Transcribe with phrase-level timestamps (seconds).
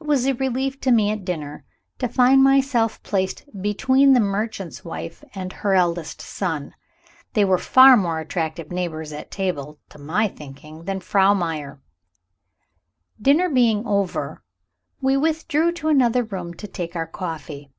[0.00, 1.64] It was a relief to me, at dinner,
[2.00, 6.74] to find myself placed between the merchant's wife and her eldest son.
[7.34, 11.80] They were far more attractive neighbors at table, to my thinking, than Frau Meyer.
[13.20, 14.42] Dinner being over,
[15.00, 17.70] we withdrew to another room to take our coffee.